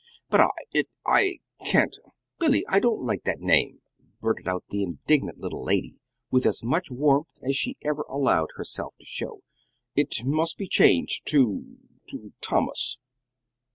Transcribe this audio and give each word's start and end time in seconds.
"But, 0.31 0.39
I 0.41 0.49
it 0.73 0.87
I 1.05 1.37
can't 1.63 1.95
Billy! 2.39 2.65
I 2.67 2.79
don't 2.79 3.03
like 3.05 3.21
that 3.25 3.39
name," 3.39 3.83
blurted 4.19 4.47
out 4.47 4.63
the 4.69 4.81
indignant 4.81 5.37
little 5.37 5.63
lady 5.63 5.99
with 6.31 6.47
as 6.47 6.63
much 6.63 6.89
warmth 6.89 7.37
as 7.43 7.55
she 7.55 7.77
ever 7.83 8.01
allowed 8.09 8.49
herself 8.55 8.95
to 8.99 9.05
show. 9.05 9.43
"It 9.95 10.25
must 10.25 10.57
be 10.57 10.67
changed 10.67 11.27
to 11.27 11.77
to 12.07 12.33
'Thomas.'" 12.41 12.97